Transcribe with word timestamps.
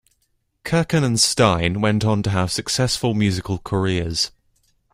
Kirchen 0.65 1.03
and 1.03 1.19
Stein 1.19 1.79
went 1.79 2.03
on 2.03 2.23
to 2.23 2.31
have 2.31 2.51
successful 2.51 3.13
musical 3.13 3.59
careers. 3.59 4.31